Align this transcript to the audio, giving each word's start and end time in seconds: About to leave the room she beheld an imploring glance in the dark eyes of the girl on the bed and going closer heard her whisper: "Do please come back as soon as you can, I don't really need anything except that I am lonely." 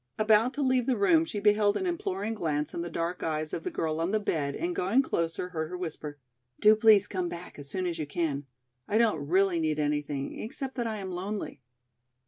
About 0.17 0.55
to 0.55 0.63
leave 0.63 0.87
the 0.87 0.97
room 0.97 1.25
she 1.25 1.39
beheld 1.39 1.77
an 1.77 1.85
imploring 1.85 2.33
glance 2.33 2.73
in 2.73 2.81
the 2.81 2.89
dark 2.89 3.21
eyes 3.21 3.53
of 3.53 3.61
the 3.63 3.69
girl 3.69 3.99
on 4.01 4.09
the 4.09 4.19
bed 4.19 4.55
and 4.55 4.75
going 4.75 5.03
closer 5.03 5.49
heard 5.49 5.69
her 5.69 5.77
whisper: 5.77 6.17
"Do 6.59 6.75
please 6.75 7.05
come 7.07 7.29
back 7.29 7.59
as 7.59 7.69
soon 7.69 7.85
as 7.85 7.99
you 7.99 8.07
can, 8.07 8.47
I 8.87 8.97
don't 8.97 9.27
really 9.27 9.59
need 9.59 9.77
anything 9.77 10.39
except 10.41 10.73
that 10.73 10.87
I 10.87 10.97
am 10.97 11.11
lonely." 11.11 11.61